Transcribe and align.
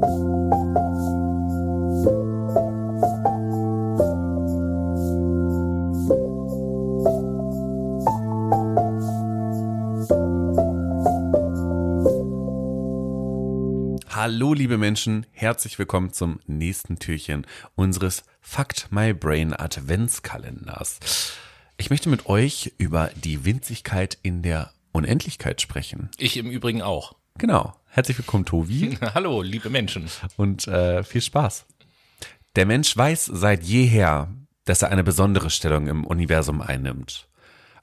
Hallo 0.00 0.10
liebe 14.54 14.78
Menschen, 14.78 15.26
herzlich 15.32 15.80
willkommen 15.80 16.12
zum 16.12 16.38
nächsten 16.46 17.00
Türchen 17.00 17.44
unseres 17.74 18.22
Fact 18.40 18.92
My 18.92 19.12
Brain 19.12 19.52
Adventskalenders. 19.52 21.00
Ich 21.76 21.90
möchte 21.90 22.08
mit 22.08 22.26
euch 22.26 22.72
über 22.78 23.10
die 23.16 23.44
Winzigkeit 23.44 24.16
in 24.22 24.42
der 24.42 24.72
Unendlichkeit 24.92 25.60
sprechen. 25.60 26.08
Ich 26.18 26.36
im 26.36 26.50
Übrigen 26.50 26.82
auch. 26.82 27.17
Genau. 27.38 27.72
Herzlich 27.86 28.18
willkommen, 28.18 28.44
Tobi. 28.44 28.98
Hallo, 29.14 29.42
liebe 29.42 29.70
Menschen. 29.70 30.10
Und 30.36 30.66
äh, 30.66 31.04
viel 31.04 31.20
Spaß. 31.22 31.66
Der 32.56 32.66
Mensch 32.66 32.96
weiß 32.96 33.26
seit 33.26 33.62
jeher, 33.62 34.28
dass 34.64 34.82
er 34.82 34.90
eine 34.90 35.04
besondere 35.04 35.48
Stellung 35.48 35.86
im 35.86 36.04
Universum 36.04 36.60
einnimmt. 36.60 37.28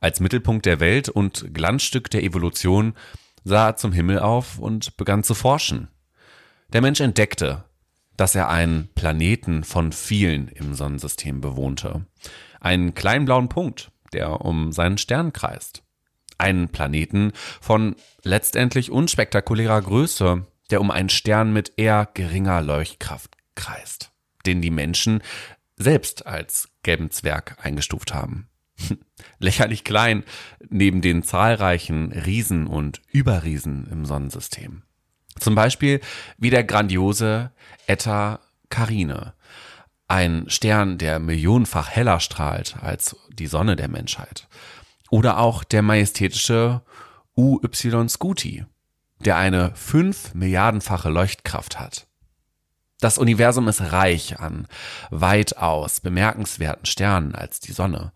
Als 0.01 0.19
Mittelpunkt 0.19 0.65
der 0.65 0.81
Welt 0.81 1.07
und 1.07 1.53
Glanzstück 1.53 2.09
der 2.09 2.23
Evolution 2.23 2.95
sah 3.45 3.69
er 3.69 3.75
zum 3.77 3.93
Himmel 3.93 4.19
auf 4.19 4.59
und 4.59 4.97
begann 4.97 5.23
zu 5.23 5.33
forschen. 5.33 5.87
Der 6.73 6.81
Mensch 6.81 6.99
entdeckte, 6.99 7.63
dass 8.17 8.35
er 8.35 8.49
einen 8.49 8.89
Planeten 8.93 9.63
von 9.63 9.93
vielen 9.93 10.49
im 10.49 10.73
Sonnensystem 10.73 11.39
bewohnte. 11.39 12.05
Einen 12.59 12.93
kleinen 12.93 13.23
blauen 13.23 13.47
Punkt, 13.47 13.91
der 14.11 14.41
um 14.41 14.73
seinen 14.73 14.97
Stern 14.97 15.31
kreist. 15.31 15.84
Einen 16.37 16.69
Planeten 16.69 17.31
von 17.61 17.95
letztendlich 18.23 18.91
unspektakulärer 18.91 19.81
Größe, 19.81 20.45
der 20.69 20.81
um 20.81 20.91
einen 20.91 21.09
Stern 21.09 21.53
mit 21.53 21.73
eher 21.77 22.09
geringer 22.13 22.61
Leuchtkraft 22.61 23.37
kreist, 23.55 24.11
den 24.45 24.61
die 24.61 24.71
Menschen 24.71 25.21
selbst 25.77 26.25
als 26.25 26.69
gelben 26.83 27.11
Zwerg 27.11 27.57
eingestuft 27.63 28.13
haben. 28.13 28.47
Lächerlich 29.39 29.83
klein 29.83 30.23
neben 30.69 31.01
den 31.01 31.23
zahlreichen 31.23 32.11
Riesen 32.11 32.67
und 32.67 33.01
Überriesen 33.11 33.87
im 33.91 34.05
Sonnensystem. 34.05 34.83
Zum 35.39 35.55
Beispiel 35.55 36.01
wie 36.37 36.49
der 36.49 36.63
grandiose 36.63 37.51
Eta 37.87 38.39
Carine, 38.69 39.33
ein 40.07 40.45
Stern, 40.49 40.97
der 40.97 41.19
millionenfach 41.19 41.89
heller 41.89 42.19
strahlt 42.19 42.77
als 42.81 43.15
die 43.29 43.47
Sonne 43.47 43.75
der 43.75 43.87
Menschheit. 43.87 44.47
Oder 45.09 45.39
auch 45.39 45.63
der 45.63 45.81
majestätische 45.81 46.81
UY 47.35 48.09
Scuti, 48.09 48.65
der 49.19 49.37
eine 49.37 49.71
fünf 49.75 50.33
Milliardenfache 50.33 51.09
Leuchtkraft 51.09 51.79
hat. 51.79 52.07
Das 52.99 53.17
Universum 53.17 53.67
ist 53.67 53.81
reich 53.91 54.39
an 54.39 54.67
weitaus 55.11 55.99
bemerkenswerten 55.99 56.85
Sternen 56.85 57.35
als 57.35 57.59
die 57.59 57.73
Sonne. 57.73 58.13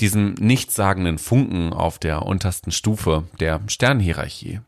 Diesem 0.00 0.34
nichtssagenden 0.34 1.18
Funken 1.18 1.72
auf 1.72 1.98
der 1.98 2.22
untersten 2.22 2.70
Stufe 2.70 3.24
der 3.40 3.60
Sternhierarchie. 3.66 4.60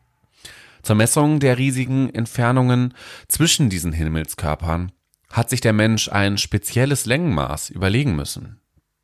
Zur 0.81 0.95
Messung 0.95 1.39
der 1.39 1.57
riesigen 1.57 2.13
Entfernungen 2.13 2.93
zwischen 3.27 3.69
diesen 3.69 3.93
Himmelskörpern 3.93 4.91
hat 5.29 5.49
sich 5.49 5.61
der 5.61 5.73
Mensch 5.73 6.09
ein 6.09 6.37
spezielles 6.37 7.05
Längenmaß 7.05 7.69
überlegen 7.69 8.15
müssen. 8.15 8.59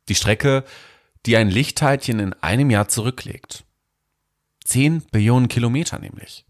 Die 0.08 0.14
Strecke, 0.14 0.64
die 1.26 1.36
ein 1.36 1.50
Lichtteilchen 1.50 2.20
in 2.20 2.32
einem 2.34 2.70
Jahr 2.70 2.88
zurücklegt. 2.88 3.64
Zehn 4.64 5.02
Billionen 5.12 5.48
Kilometer 5.48 5.98
nämlich. 5.98 6.44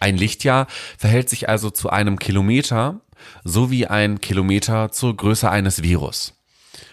Ein 0.00 0.16
Lichtjahr 0.16 0.66
verhält 0.98 1.28
sich 1.28 1.48
also 1.48 1.70
zu 1.70 1.90
einem 1.90 2.18
Kilometer, 2.18 3.00
so 3.44 3.70
wie 3.70 3.86
ein 3.86 4.20
Kilometer 4.20 4.92
zur 4.92 5.16
Größe 5.16 5.50
eines 5.50 5.82
Virus. 5.82 6.34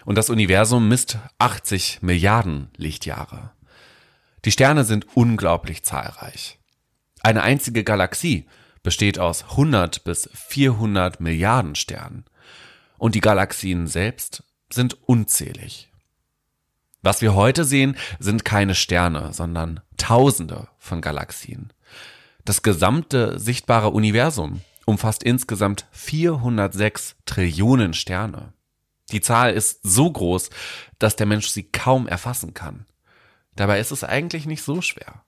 Und 0.04 0.16
das 0.16 0.30
Universum 0.30 0.88
misst 0.88 1.18
80 1.38 2.00
Milliarden 2.02 2.70
Lichtjahre. 2.76 3.52
Die 4.44 4.52
Sterne 4.52 4.84
sind 4.84 5.06
unglaublich 5.14 5.82
zahlreich. 5.82 6.58
Eine 7.22 7.42
einzige 7.42 7.84
Galaxie 7.84 8.46
besteht 8.82 9.18
aus 9.18 9.44
100 9.50 10.04
bis 10.04 10.28
400 10.34 11.20
Milliarden 11.20 11.74
Sternen. 11.74 12.24
Und 12.98 13.14
die 13.14 13.20
Galaxien 13.20 13.86
selbst 13.86 14.44
sind 14.70 15.02
unzählig. 15.02 15.90
Was 17.04 17.20
wir 17.20 17.34
heute 17.34 17.66
sehen, 17.66 17.98
sind 18.18 18.46
keine 18.46 18.74
Sterne, 18.74 19.34
sondern 19.34 19.80
Tausende 19.98 20.68
von 20.78 21.02
Galaxien. 21.02 21.70
Das 22.46 22.62
gesamte 22.62 23.38
sichtbare 23.38 23.90
Universum 23.90 24.62
umfasst 24.86 25.22
insgesamt 25.22 25.86
406 25.92 27.16
Trillionen 27.26 27.92
Sterne. 27.92 28.54
Die 29.12 29.20
Zahl 29.20 29.52
ist 29.52 29.80
so 29.82 30.10
groß, 30.10 30.48
dass 30.98 31.14
der 31.14 31.26
Mensch 31.26 31.48
sie 31.48 31.64
kaum 31.64 32.08
erfassen 32.08 32.54
kann. 32.54 32.86
Dabei 33.54 33.80
ist 33.80 33.90
es 33.90 34.02
eigentlich 34.02 34.46
nicht 34.46 34.62
so 34.62 34.80
schwer. 34.80 35.24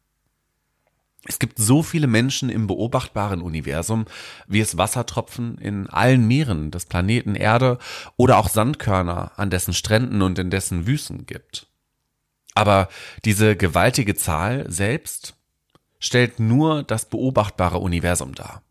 Es 1.29 1.39
gibt 1.39 1.59
so 1.59 1.83
viele 1.83 2.07
Menschen 2.07 2.49
im 2.51 2.67
beobachtbaren 2.67 3.43
Universum, 3.43 4.07
wie 4.47 4.61
es 4.61 4.77
Wassertropfen 4.77 5.59
in 5.59 5.89
allen 5.89 6.27
Meeren 6.27 6.71
des 6.71 6.87
Planeten 6.87 7.35
Erde 7.35 7.79
oder 8.17 8.39
auch 8.39 8.49
Sandkörner 8.49 9.33
an 9.37 9.51
dessen 9.51 9.75
Stränden 9.75 10.23
und 10.23 10.39
in 10.39 10.51
dessen 10.51 10.87
Wüsten 10.87 11.27
gibt. 11.27 11.67
Aber 12.55 12.89
diese 13.25 13.57
gewaltige 13.57 14.15
Zahl 14.15 14.65
selbst 14.71 15.35
stellt 15.99 16.41
nur 16.41 16.83
das 16.83 17.07
beobachtbare 17.07 17.79
Universum 17.79 18.35
dar. 18.35 18.63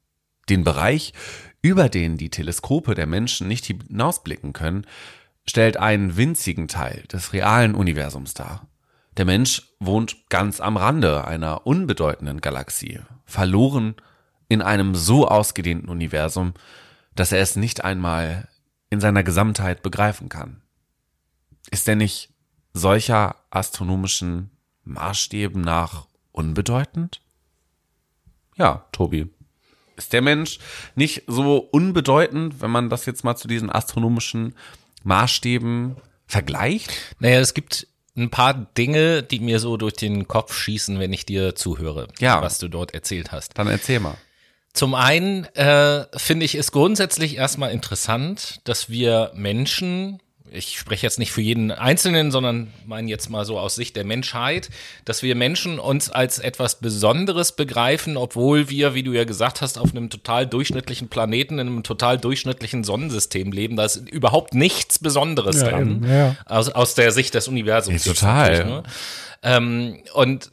Den 0.50 0.64
Bereich, 0.64 1.14
über 1.62 1.90
den 1.90 2.18
die 2.18 2.30
Teleskope 2.30 2.96
der 2.96 3.08
Menschen 3.08 3.48
nicht 3.48 3.66
hinausblicken 3.66 4.54
können, 4.54 4.86
stellt 5.48 5.78
einen 5.78 6.18
winzigen 6.18 6.68
Teil 6.68 7.04
des 7.12 7.34
realen 7.34 7.76
Universums 7.76 8.34
dar. 8.34 8.68
Der 9.18 9.26
Mensch 9.26 9.64
wohnt 9.80 10.30
ganz 10.30 10.60
am 10.60 10.78
Rande 10.78 11.26
einer 11.26 11.66
unbedeutenden 11.66 12.42
Galaxie, 12.42 13.00
verloren 13.26 13.96
in 14.50 14.62
einem 14.62 14.94
so 14.94 15.28
ausgedehnten 15.28 15.90
Universum, 15.90 16.54
dass 17.16 17.32
er 17.32 17.40
es 17.40 17.56
nicht 17.56 17.84
einmal 17.84 18.50
in 18.90 19.00
seiner 19.00 19.24
Gesamtheit 19.24 19.82
begreifen 19.82 20.30
kann. 20.30 20.62
Ist 21.72 21.88
er 21.88 21.96
nicht 21.96 22.30
solcher 22.74 23.38
astronomischen 23.50 24.52
Maßstäben 24.84 25.62
nach 25.62 26.08
unbedeutend? 26.32 27.22
Ja, 28.56 28.86
Tobi. 28.92 29.30
Ist 29.96 30.12
der 30.12 30.22
Mensch 30.22 30.60
nicht 30.96 31.24
so 31.26 31.58
unbedeutend, 31.58 32.62
wenn 32.62 32.70
man 32.70 32.90
das 32.90 33.06
jetzt 33.06 33.24
mal 33.24 33.38
zu 33.38 33.48
diesen 33.48 33.72
astronomischen 33.72 34.56
Maßstäben 35.04 35.96
vergleicht? 36.28 36.92
Naja, 37.20 37.40
es 37.40 37.54
gibt 37.54 37.88
ein 38.18 38.30
paar 38.30 38.54
Dinge, 38.54 39.24
die 39.24 39.40
mir 39.40 39.60
so 39.60 39.78
durch 39.78 39.94
den 39.94 40.28
Kopf 40.28 40.56
schießen, 40.56 41.00
wenn 41.00 41.14
ich 41.14 41.26
dir 41.26 41.56
zuhöre, 41.56 42.08
ja. 42.20 42.42
was 42.42 42.60
du 42.60 42.68
dort 42.68 42.94
erzählt 42.94 43.32
hast. 43.32 43.58
Dann 43.58 43.68
erzähl 43.68 44.00
mal. 44.00 44.18
Zum 44.74 44.94
einen 44.94 45.46
äh, 45.56 46.06
finde 46.18 46.46
ich 46.46 46.56
es 46.56 46.72
grundsätzlich 46.72 47.38
erstmal 47.38 47.72
interessant, 47.72 48.60
dass 48.66 48.90
wir 48.90 49.32
Menschen 49.34 50.20
ich 50.52 50.78
spreche 50.78 51.06
jetzt 51.06 51.20
nicht 51.20 51.32
für 51.32 51.42
jeden 51.42 51.72
Einzelnen, 51.72 52.32
sondern 52.32 52.72
meine 52.86 53.10
jetzt 53.10 53.30
mal 53.30 53.46
so 53.46 53.58
aus 53.58 53.76
Sicht 53.76 53.96
der 53.96 54.06
Menschheit, 54.06 54.70
dass 55.04 55.24
wir 55.24 55.36
Menschen 55.36 55.80
uns 55.80 56.10
als 56.10 56.40
etwas 56.40 56.80
Besonderes 56.80 57.52
begreifen, 57.54 58.16
obwohl 58.16 58.70
wir, 58.70 58.94
wie 58.94 59.04
du 59.04 59.12
ja 59.12 59.24
gesagt 59.24 59.62
hast, 59.62 59.78
auf 59.78 59.92
einem 59.92 60.10
total 60.10 60.46
durchschnittlichen 60.48 61.10
Planeten, 61.10 61.56
in 61.56 61.68
einem 61.68 61.84
total 61.84 62.18
durchschnittlichen 62.18 62.84
Sonnensystem 62.84 63.52
leben. 63.52 63.76
Da 63.76 63.86
ist 63.86 63.98
überhaupt 64.10 64.54
nichts 64.54 65.00
Besonderes 65.00 65.62
ja, 65.62 65.70
dran. 65.70 66.04
Eben, 66.04 66.10
ja. 66.10 66.36
aus, 66.46 66.70
aus 66.70 66.96
der 66.96 67.12
Sicht 67.12 67.34
des 67.34 67.48
Universums. 67.48 68.06
Ja, 68.06 68.14
total. 68.14 68.66
Ne? 68.66 68.84
Ähm, 69.44 70.04
und 70.14 70.52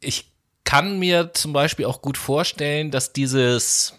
ich 0.00 0.32
kann 0.64 0.98
mir 0.98 1.32
zum 1.32 1.52
Beispiel 1.52 1.86
auch 1.86 2.02
gut 2.02 2.18
vorstellen, 2.18 2.90
dass 2.90 3.12
dieses 3.12 3.97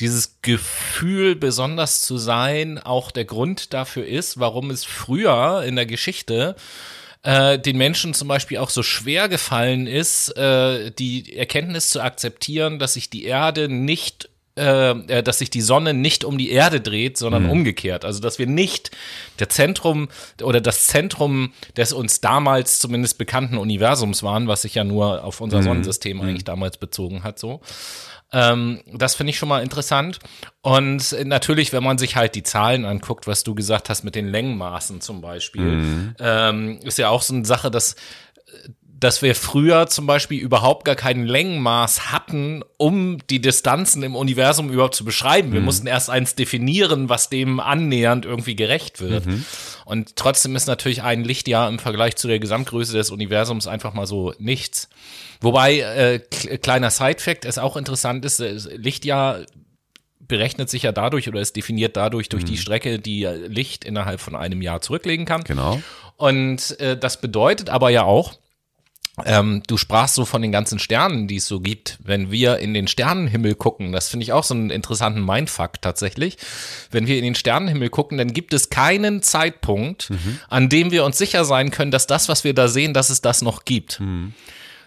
dieses 0.00 0.40
Gefühl, 0.42 1.36
besonders 1.36 2.02
zu 2.02 2.18
sein, 2.18 2.78
auch 2.78 3.10
der 3.10 3.24
Grund 3.24 3.72
dafür 3.72 4.06
ist, 4.06 4.38
warum 4.40 4.70
es 4.70 4.84
früher 4.84 5.62
in 5.64 5.76
der 5.76 5.86
Geschichte 5.86 6.56
äh, 7.22 7.58
den 7.58 7.78
Menschen 7.78 8.14
zum 8.14 8.28
Beispiel 8.28 8.58
auch 8.58 8.70
so 8.70 8.82
schwer 8.82 9.28
gefallen 9.28 9.86
ist, 9.86 10.36
äh, 10.36 10.90
die 10.90 11.36
Erkenntnis 11.36 11.88
zu 11.88 12.00
akzeptieren, 12.00 12.78
dass 12.78 12.94
sich 12.94 13.10
die 13.10 13.24
Erde 13.24 13.68
nicht 13.68 14.28
äh, 14.56 14.90
äh 14.90 15.22
dass 15.22 15.38
sich 15.38 15.50
die 15.50 15.60
Sonne 15.60 15.94
nicht 15.94 16.24
um 16.24 16.38
die 16.38 16.50
Erde 16.50 16.80
dreht, 16.80 17.16
sondern 17.16 17.44
mhm. 17.44 17.50
umgekehrt. 17.50 18.04
Also 18.04 18.20
dass 18.20 18.38
wir 18.38 18.46
nicht 18.46 18.90
der 19.38 19.48
Zentrum 19.48 20.08
oder 20.42 20.60
das 20.60 20.86
Zentrum 20.86 21.52
des 21.76 21.92
uns 21.92 22.20
damals 22.20 22.78
zumindest 22.78 23.18
bekannten 23.18 23.58
Universums 23.58 24.22
waren, 24.22 24.48
was 24.48 24.62
sich 24.62 24.74
ja 24.74 24.84
nur 24.84 25.24
auf 25.24 25.40
unser 25.40 25.58
mhm. 25.58 25.64
Sonnensystem 25.64 26.20
eigentlich 26.20 26.42
mhm. 26.42 26.46
damals 26.46 26.76
bezogen 26.76 27.24
hat, 27.24 27.38
so. 27.38 27.60
Ähm, 28.32 28.80
das 28.92 29.14
finde 29.14 29.30
ich 29.30 29.38
schon 29.38 29.48
mal 29.48 29.62
interessant. 29.62 30.18
Und 30.60 31.16
natürlich, 31.24 31.72
wenn 31.72 31.84
man 31.84 31.98
sich 31.98 32.16
halt 32.16 32.34
die 32.34 32.42
Zahlen 32.42 32.84
anguckt, 32.84 33.28
was 33.28 33.44
du 33.44 33.54
gesagt 33.54 33.88
hast 33.88 34.02
mit 34.02 34.16
den 34.16 34.26
Längenmaßen 34.26 35.00
zum 35.00 35.20
Beispiel, 35.20 35.62
mhm. 35.62 36.14
ähm, 36.18 36.78
ist 36.82 36.98
ja 36.98 37.10
auch 37.10 37.22
so 37.22 37.32
eine 37.32 37.44
Sache, 37.44 37.70
dass 37.70 37.94
dass 39.04 39.20
wir 39.20 39.34
früher 39.34 39.86
zum 39.86 40.06
Beispiel 40.06 40.40
überhaupt 40.40 40.86
gar 40.86 40.96
kein 40.96 41.26
Längenmaß 41.26 42.10
hatten, 42.10 42.62
um 42.78 43.18
die 43.28 43.38
Distanzen 43.38 44.02
im 44.02 44.16
Universum 44.16 44.70
überhaupt 44.70 44.94
zu 44.94 45.04
beschreiben. 45.04 45.52
Wir 45.52 45.60
mussten 45.60 45.86
erst 45.86 46.08
eins 46.08 46.36
definieren, 46.36 47.10
was 47.10 47.28
dem 47.28 47.60
annähernd 47.60 48.24
irgendwie 48.24 48.56
gerecht 48.56 49.02
wird. 49.02 49.24
Und 49.84 50.16
trotzdem 50.16 50.56
ist 50.56 50.66
natürlich 50.66 51.02
ein 51.02 51.22
Lichtjahr 51.22 51.68
im 51.68 51.78
Vergleich 51.78 52.16
zu 52.16 52.28
der 52.28 52.38
Gesamtgröße 52.38 52.94
des 52.94 53.10
Universums 53.10 53.66
einfach 53.66 53.92
mal 53.92 54.06
so 54.06 54.32
nichts. 54.38 54.88
Wobei, 55.42 55.80
äh, 55.80 56.18
kleiner 56.56 56.90
Side-Fact, 56.90 57.44
es 57.44 57.58
auch 57.58 57.76
interessant 57.76 58.24
ist, 58.24 58.40
äh, 58.40 58.52
Lichtjahr 58.74 59.40
berechnet 60.20 60.70
sich 60.70 60.84
ja 60.84 60.92
dadurch 60.92 61.28
oder 61.28 61.42
ist 61.42 61.56
definiert 61.56 61.98
dadurch 61.98 62.30
durch 62.30 62.46
die 62.46 62.56
Strecke, 62.56 62.98
die 62.98 63.24
Licht 63.24 63.84
innerhalb 63.84 64.20
von 64.20 64.34
einem 64.34 64.62
Jahr 64.62 64.80
zurücklegen 64.80 65.26
kann. 65.26 65.44
Genau. 65.44 65.82
Und 66.16 66.80
äh, 66.80 66.96
das 66.96 67.20
bedeutet 67.20 67.68
aber 67.68 67.90
ja 67.90 68.04
auch, 68.04 68.32
ähm, 69.24 69.62
du 69.66 69.76
sprachst 69.76 70.16
so 70.16 70.24
von 70.24 70.42
den 70.42 70.50
ganzen 70.50 70.78
Sternen, 70.78 71.28
die 71.28 71.36
es 71.36 71.46
so 71.46 71.60
gibt. 71.60 71.98
Wenn 72.02 72.32
wir 72.32 72.58
in 72.58 72.74
den 72.74 72.88
Sternenhimmel 72.88 73.54
gucken, 73.54 73.92
das 73.92 74.08
finde 74.08 74.24
ich 74.24 74.32
auch 74.32 74.42
so 74.42 74.54
einen 74.54 74.70
interessanten 74.70 75.24
Mindfuck 75.24 75.80
tatsächlich. 75.80 76.36
Wenn 76.90 77.06
wir 77.06 77.16
in 77.16 77.24
den 77.24 77.34
Sternenhimmel 77.36 77.90
gucken, 77.90 78.18
dann 78.18 78.32
gibt 78.32 78.52
es 78.52 78.70
keinen 78.70 79.22
Zeitpunkt, 79.22 80.10
an 80.48 80.68
dem 80.68 80.90
wir 80.90 81.04
uns 81.04 81.16
sicher 81.16 81.44
sein 81.44 81.70
können, 81.70 81.92
dass 81.92 82.06
das, 82.08 82.28
was 82.28 82.42
wir 82.42 82.54
da 82.54 82.66
sehen, 82.66 82.92
dass 82.92 83.08
es 83.10 83.20
das 83.20 83.40
noch 83.42 83.64
gibt. 83.64 84.00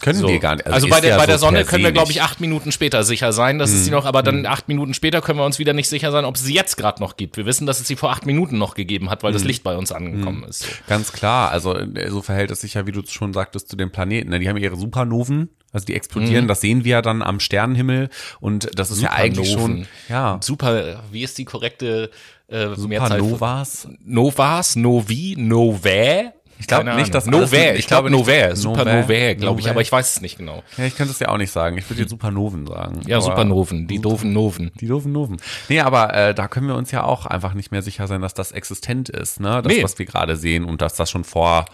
Können 0.01 0.19
So. 0.19 0.27
wir 0.27 0.39
gar 0.39 0.55
nicht. 0.55 0.67
Also, 0.67 0.87
ist 0.87 0.91
bei 0.91 1.01
der, 1.01 1.11
ja 1.11 1.17
bei 1.17 1.25
der 1.25 1.37
so 1.39 1.47
Sonne 1.47 1.65
können 1.65 1.83
wir, 1.83 1.91
glaube 1.91 2.11
ich, 2.11 2.21
acht 2.21 2.39
Minuten 2.39 2.71
später 2.71 3.03
sicher 3.03 3.33
sein, 3.33 3.57
dass 3.59 3.71
es 3.71 3.85
sie 3.85 3.91
noch, 3.91 4.05
aber 4.05 4.23
dann 4.23 4.45
acht 4.45 4.67
Minuten 4.67 4.93
später 4.93 5.21
können 5.21 5.39
wir 5.39 5.45
uns 5.45 5.59
wieder 5.59 5.73
nicht 5.73 5.89
sicher 5.89 6.11
sein, 6.11 6.25
ob 6.25 6.35
es 6.35 6.43
sie 6.43 6.53
jetzt 6.53 6.77
gerade 6.77 7.01
noch 7.01 7.17
gibt. 7.17 7.37
Wir 7.37 7.45
wissen, 7.45 7.65
dass 7.65 7.79
es 7.79 7.87
sie 7.87 7.95
vor 7.95 8.11
acht 8.11 8.25
Minuten 8.25 8.57
noch 8.57 8.75
gegeben 8.75 9.09
hat, 9.09 9.23
weil 9.23 9.33
das 9.33 9.43
Licht 9.43 9.63
bei 9.63 9.75
uns 9.75 9.91
angekommen 9.91 10.43
ist. 10.43 10.59
So. 10.59 10.67
Ganz 10.87 11.11
klar, 11.11 11.51
also 11.51 11.75
äh, 11.75 12.09
so 12.09 12.21
verhält 12.21 12.51
es 12.51 12.61
sich 12.61 12.75
ja, 12.75 12.85
wie 12.87 12.91
du 12.91 13.01
schon 13.07 13.33
sagtest, 13.33 13.69
zu 13.69 13.75
den 13.75 13.91
Planeten. 13.91 14.29
ne? 14.29 14.39
Die 14.39 14.47
haben 14.49 14.57
ihre 14.57 14.75
Supernoven, 14.75 15.49
also 15.71 15.85
die 15.85 15.95
explodieren, 15.95 16.45
Mhm. 16.45 16.47
das 16.47 16.61
sehen 16.61 16.83
wir 16.85 16.91
ja 16.91 17.01
dann 17.01 17.21
am 17.21 17.39
Sternenhimmel 17.39 18.09
und 18.39 18.69
das 18.77 18.91
ist 18.91 19.01
ja 19.01 19.11
eigentlich 19.11 19.47
schon, 19.51 19.59
Supernoven. 19.61 19.87
ja, 20.09 20.37
Super, 20.41 21.03
wie 21.11 21.23
ist 21.23 21.37
die 21.37 21.45
korrekte 21.45 22.09
äh? 22.47 22.67
Supernovas. 22.75 23.87
Novas, 24.05 24.75
Novi, 24.75 25.35
Novae? 25.37 26.31
Ich 26.59 26.67
glaub 26.67 26.83
nicht, 26.95 27.13
dass 27.13 27.25
Novae, 27.25 27.73
ich 27.73 27.79
ich 27.79 27.87
glaube 27.87 28.09
glaube 28.09 28.25
Novae, 28.27 28.55
Supernovae, 28.55 29.01
Novae, 29.01 29.35
glaube 29.35 29.59
ich, 29.61 29.69
aber 29.69 29.81
ich 29.81 29.91
weiß 29.91 30.15
es 30.15 30.21
nicht 30.21 30.37
genau. 30.37 30.63
Ja, 30.77 30.85
ich 30.85 30.95
könnte 30.95 31.11
es 31.13 31.19
ja 31.19 31.29
auch 31.29 31.37
nicht 31.37 31.51
sagen. 31.51 31.77
Ich 31.77 31.89
würde 31.89 32.01
jetzt 32.01 32.09
Supernoven 32.09 32.65
sagen. 32.67 33.01
Ja, 33.05 33.21
Supernoven, 33.21 33.87
die 33.87 33.99
doofen 33.99 34.33
Noven. 34.33 34.71
Die 34.79 34.87
doofen 34.87 35.11
Noven. 35.11 35.37
Nee, 35.69 35.79
aber 35.81 36.13
äh, 36.13 36.33
da 36.33 36.47
können 36.47 36.67
wir 36.67 36.75
uns 36.75 36.91
ja 36.91 37.03
auch 37.03 37.25
einfach 37.25 37.53
nicht 37.53 37.71
mehr 37.71 37.81
sicher 37.81 38.07
sein, 38.07 38.21
dass 38.21 38.33
das 38.33 38.51
existent 38.51 39.09
ist, 39.09 39.39
ne? 39.39 39.61
Das, 39.61 39.71
Nee. 39.73 39.83
was 39.83 39.97
wir 39.99 40.05
gerade 40.05 40.35
sehen 40.35 40.65
und 40.65 40.81
dass 40.81 40.95
das 40.95 41.11
schon 41.11 41.23
vor 41.23 41.65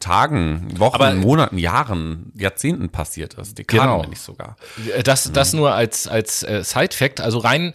Tagen, 0.00 0.78
Wochen, 0.78 0.94
Aber- 0.94 1.12
Monaten, 1.14 1.58
Jahren, 1.58 2.32
Jahrzehnten 2.34 2.88
passiert 2.88 3.34
ist. 3.34 3.58
Dekaden, 3.58 3.86
Genau. 3.86 4.02
wenn 4.02 4.10
nicht 4.10 4.22
sogar. 4.22 4.56
Das, 5.04 5.30
das 5.32 5.52
nur 5.52 5.74
als, 5.74 6.08
als 6.08 6.42
äh, 6.42 6.62
Side-Fact, 6.64 7.20
also 7.20 7.38
rein, 7.38 7.74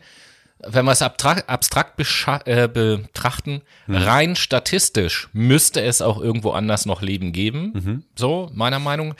wenn 0.59 0.85
wir 0.85 0.91
es 0.91 1.01
abstrakt, 1.01 1.99
äh, 2.47 2.67
betrachten, 2.67 3.61
rein 3.87 4.35
statistisch 4.35 5.29
müsste 5.33 5.81
es 5.81 6.01
auch 6.01 6.19
irgendwo 6.19 6.51
anders 6.51 6.85
noch 6.85 7.01
Leben 7.01 7.31
geben, 7.31 8.03
so 8.15 8.49
meiner 8.53 8.79
Meinung 8.79 9.13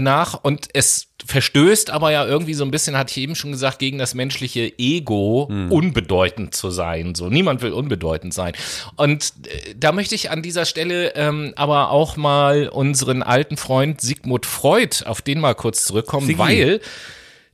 nach. 0.00 0.34
Und 0.42 0.68
es 0.72 1.08
verstößt 1.26 1.90
aber 1.90 2.10
ja 2.10 2.24
irgendwie 2.26 2.54
so 2.54 2.64
ein 2.64 2.70
bisschen, 2.70 2.96
hatte 2.96 3.12
ich 3.12 3.18
eben 3.18 3.34
schon 3.34 3.52
gesagt, 3.52 3.78
gegen 3.78 3.98
das 3.98 4.14
menschliche 4.14 4.72
Ego, 4.78 5.44
unbedeutend 5.70 6.54
zu 6.54 6.70
sein. 6.70 7.14
So, 7.14 7.28
niemand 7.28 7.62
will 7.62 7.72
unbedeutend 7.72 8.32
sein. 8.34 8.54
Und 8.96 9.32
äh, 9.46 9.74
da 9.76 9.92
möchte 9.92 10.14
ich 10.14 10.30
an 10.30 10.42
dieser 10.42 10.64
Stelle 10.64 11.14
ähm, 11.14 11.52
aber 11.56 11.90
auch 11.90 12.16
mal 12.16 12.68
unseren 12.68 13.22
alten 13.22 13.56
Freund 13.56 14.00
Sigmund 14.00 14.46
Freud 14.46 15.04
auf 15.04 15.22
den 15.22 15.40
mal 15.40 15.54
kurz 15.54 15.84
zurückkommen, 15.84 16.26
Siggi. 16.26 16.38
weil 16.38 16.80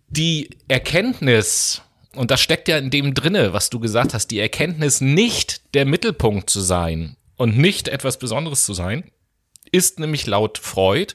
die 0.08 0.50
Erkenntnis, 0.68 1.82
und 2.16 2.30
das 2.30 2.40
steckt 2.40 2.68
ja 2.68 2.78
in 2.78 2.90
dem 2.90 3.14
drinne, 3.14 3.52
was 3.52 3.70
du 3.70 3.80
gesagt 3.80 4.14
hast, 4.14 4.28
die 4.28 4.40
Erkenntnis 4.40 5.00
nicht 5.00 5.74
der 5.74 5.84
Mittelpunkt 5.84 6.50
zu 6.50 6.60
sein 6.60 7.16
und 7.36 7.56
nicht 7.56 7.88
etwas 7.88 8.18
Besonderes 8.18 8.64
zu 8.64 8.74
sein, 8.74 9.04
ist 9.70 10.00
nämlich 10.00 10.26
laut 10.26 10.58
Freud 10.58 11.14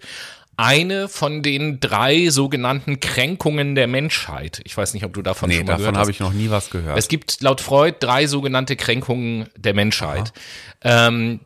eine 0.58 1.10
von 1.10 1.44
den 1.44 1.82
drei 1.82 2.30
sogenannten 2.30 3.02
Kränkungen 3.02 3.76
der 3.76 3.88
Menschheit. 3.88 4.62
Ich 4.64 4.78
weiß 4.78 4.94
nicht, 4.94 5.04
ob 5.04 5.14
du 5.14 5.22
davon 5.22 5.50
Nee, 5.50 5.58
schon 5.58 5.66
mal 5.66 5.74
davon 5.74 5.80
gehört 5.82 5.96
habe 5.98 6.08
hast. 6.08 6.16
ich 6.16 6.22
noch 6.22 6.32
nie 6.32 6.50
was 6.50 6.70
gehört. 6.70 6.98
Es 6.98 7.10
gibt 7.10 7.42
laut 7.42 7.60
Freud 7.60 7.98
drei 8.00 8.26
sogenannte 8.28 8.78
Kränkungen 8.78 9.50
der 9.58 9.74
Menschheit. 9.74 10.32
Ähm, 10.82 11.42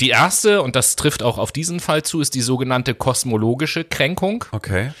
die 0.00 0.10
erste, 0.10 0.62
und 0.62 0.76
das 0.76 0.94
trifft 0.96 1.22
auch 1.22 1.38
auf 1.38 1.50
diesen 1.50 1.80
Fall 1.80 2.02
zu, 2.02 2.20
ist 2.20 2.34
die 2.34 2.40
sogenannte 2.40 2.94
kosmologische 2.94 3.84
Kränkung. 3.84 4.44
okay. 4.52 4.92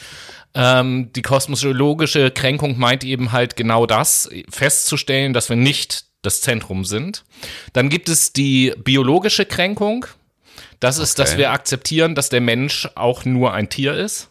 Ähm, 0.54 1.10
die 1.14 1.22
kosmologische 1.22 2.30
Kränkung 2.30 2.78
meint 2.78 3.04
eben 3.04 3.32
halt 3.32 3.56
genau 3.56 3.86
das, 3.86 4.28
festzustellen, 4.50 5.32
dass 5.32 5.48
wir 5.48 5.56
nicht 5.56 6.04
das 6.22 6.40
Zentrum 6.40 6.84
sind. 6.84 7.24
Dann 7.72 7.88
gibt 7.88 8.08
es 8.08 8.32
die 8.32 8.72
biologische 8.76 9.46
Kränkung. 9.46 10.06
Das 10.78 10.98
ist, 10.98 11.18
dass 11.18 11.30
Okay. 11.30 11.38
wir 11.38 11.50
akzeptieren, 11.52 12.14
dass 12.14 12.28
der 12.28 12.40
Mensch 12.40 12.88
auch 12.94 13.24
nur 13.24 13.52
ein 13.54 13.68
Tier 13.68 13.94
ist. 13.94 14.28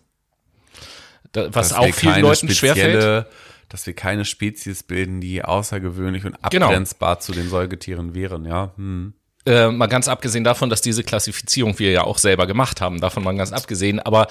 Da, 1.31 1.45
was 1.53 1.69
Dass 1.69 1.77
auch 1.77 1.94
vielen 1.94 2.21
Leuten 2.21 2.50
schwerfällt. 2.50 3.25
Dass 3.69 3.88
wir 3.88 3.94
keine 3.94 4.25
Spezies 4.25 4.83
bilden, 4.83 5.21
die 5.21 5.44
außergewöhnlich 5.45 6.25
und 6.25 6.35
Genau. 6.51 6.65
abgrenzbar 6.68 7.19
zu 7.21 7.31
den 7.31 7.50
Säugetieren 7.50 8.13
wären, 8.13 8.44
ja. 8.45 8.73
Hm. 8.75 9.13
Äh, 9.45 9.69
mal 9.69 9.88
ganz 9.88 10.07
abgesehen 10.07 10.43
davon, 10.43 10.69
dass 10.69 10.81
diese 10.81 11.03
Klassifizierung 11.03 11.79
wir 11.79 11.91
ja 11.91 12.03
auch 12.03 12.19
selber 12.19 12.45
gemacht 12.45 12.79
haben, 12.79 13.01
davon 13.01 13.23
mal 13.23 13.35
ganz 13.35 13.51
abgesehen, 13.51 13.99
aber 13.99 14.27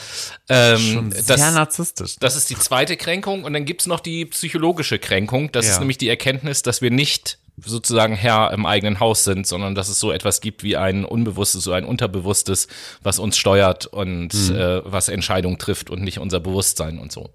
ähm, 0.49 1.11
sehr 1.11 1.37
das, 1.37 1.55
narzisstisch. 1.55 2.17
das 2.21 2.37
ist 2.37 2.49
die 2.49 2.57
zweite 2.57 2.97
Kränkung 2.97 3.43
und 3.43 3.53
dann 3.53 3.65
gibt's 3.65 3.87
noch 3.87 3.99
die 4.01 4.25
psychologische 4.27 5.01
Kränkung. 5.01 5.51
Das 5.51 5.67
Ja. 5.67 5.73
ist 5.73 5.79
nämlich 5.81 5.99
die 5.99 6.09
Erkenntnis, 6.09 6.63
dass 6.63 6.81
wir 6.81 6.91
nicht 6.93 7.39
sozusagen 7.63 8.15
Herr 8.15 8.53
im 8.53 8.65
eigenen 8.65 9.01
Haus 9.01 9.25
sind, 9.25 9.47
sondern 9.47 9.75
dass 9.75 9.89
es 9.89 9.99
so 10.01 10.13
etwas 10.13 10.41
gibt 10.41 10.63
wie 10.63 10.77
ein 10.77 11.05
Unbewusstes, 11.05 11.63
so 11.65 11.73
ein 11.73 11.85
Unterbewusstes, 11.85 12.69
was 13.03 13.19
uns 13.19 13.37
steuert 13.37 13.87
und 13.87 14.33
Mhm. 14.33 14.55
äh, 14.57 14.83
was 14.93 15.09
Entscheidungen 15.09 15.59
trifft 15.59 15.91
und 15.91 16.03
nicht 16.03 16.19
unser 16.21 16.41
Bewusstsein 16.41 16.99
und 16.99 17.11
so. 17.13 17.31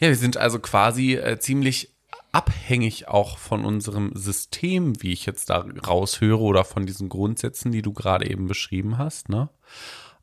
Ja, 0.00 0.08
wir 0.08 0.16
sind 0.16 0.38
also 0.38 0.58
quasi 0.58 1.14
äh, 1.14 1.38
ziemlich 1.38 1.91
abhängig 2.32 3.08
auch 3.08 3.38
von 3.38 3.64
unserem 3.64 4.12
System, 4.14 5.00
wie 5.02 5.12
ich 5.12 5.26
jetzt 5.26 5.50
da 5.50 5.64
raushöre, 5.86 6.40
oder 6.40 6.64
von 6.64 6.86
diesen 6.86 7.08
Grundsätzen, 7.08 7.72
die 7.72 7.82
du 7.82 7.92
gerade 7.92 8.28
eben 8.28 8.48
beschrieben 8.48 8.98
hast, 8.98 9.28
ne? 9.28 9.48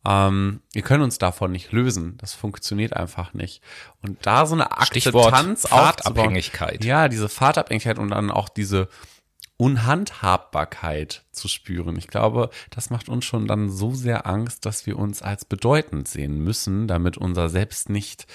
Ähm, 0.06 0.62
wir 0.72 0.82
können 0.82 1.04
uns 1.04 1.18
davon 1.18 1.52
nicht 1.52 1.74
lösen. 1.74 2.18
Das 2.20 2.34
funktioniert 2.34 2.96
einfach 2.96 3.34
nicht. 3.34 3.62
Und 4.02 4.18
da 4.26 4.46
so 4.46 4.56
eine 4.56 4.70
Stichwort 4.84 5.34
Akzeptanz 5.34 5.66
aufzubauen- 5.66 5.70
Fahrtabhängigkeit. 5.70 6.86
Ja, 6.86 7.10
diese 7.10 7.28
Fahrtabhängigkeit 7.28 8.00
und 8.00 8.10
dann 8.10 8.32
auch 8.32 8.48
diese 8.48 8.88
Unhandhabbarkeit 9.60 11.24
zu 11.34 11.50
spüren. 11.50 11.98
Ich 11.98 12.08
glaube, 12.08 12.50
das 12.70 12.90
macht 12.92 13.10
uns 13.10 13.26
schon 13.26 13.46
dann 13.46 13.70
so 13.70 13.94
sehr 13.94 14.26
Angst, 14.26 14.66
dass 14.66 14.86
wir 14.86 14.98
uns 14.98 15.22
als 15.22 15.44
bedeutend 15.44 16.08
sehen 16.08 16.40
müssen, 16.40 16.88
damit 16.88 17.18
unser 17.18 17.50
Selbst 17.50 17.90
nicht 17.90 18.26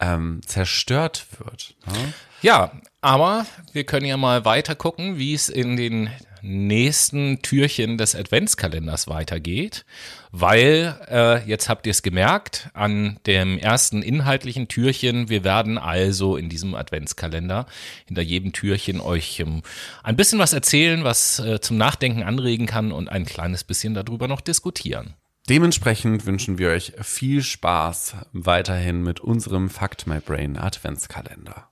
ähm, 0.00 0.42
zerstört 0.44 1.28
wird. 1.38 1.76
Ne? 1.86 2.12
Ja, 2.42 2.72
aber 3.00 3.46
wir 3.72 3.84
können 3.84 4.04
ja 4.04 4.18
mal 4.18 4.44
weiter 4.44 4.74
gucken, 4.74 5.16
wie 5.16 5.32
es 5.32 5.48
in 5.48 5.78
den 5.78 6.10
nächsten 6.46 7.42
Türchen 7.42 7.98
des 7.98 8.14
Adventskalenders 8.14 9.08
weitergeht, 9.08 9.84
weil 10.30 10.96
äh, 11.10 11.46
jetzt 11.48 11.68
habt 11.68 11.86
ihr 11.86 11.90
es 11.90 12.02
gemerkt 12.02 12.70
an 12.74 13.18
dem 13.26 13.58
ersten 13.58 14.02
inhaltlichen 14.02 14.68
Türchen. 14.68 15.28
Wir 15.28 15.44
werden 15.44 15.78
also 15.78 16.36
in 16.36 16.48
diesem 16.48 16.74
Adventskalender 16.74 17.66
hinter 18.06 18.22
jedem 18.22 18.52
Türchen 18.52 19.00
euch 19.00 19.40
ähm, 19.40 19.62
ein 20.02 20.16
bisschen 20.16 20.38
was 20.38 20.52
erzählen, 20.52 21.04
was 21.04 21.38
äh, 21.38 21.60
zum 21.60 21.76
Nachdenken 21.76 22.22
anregen 22.22 22.66
kann 22.66 22.92
und 22.92 23.08
ein 23.08 23.24
kleines 23.24 23.64
bisschen 23.64 23.94
darüber 23.94 24.28
noch 24.28 24.40
diskutieren. 24.40 25.14
Dementsprechend 25.48 26.26
wünschen 26.26 26.58
wir 26.58 26.70
euch 26.70 26.92
viel 27.02 27.42
Spaß 27.42 28.16
weiterhin 28.32 29.02
mit 29.02 29.20
unserem 29.20 29.70
Fact 29.70 30.06
My 30.08 30.18
Brain 30.18 30.56
Adventskalender. 30.56 31.64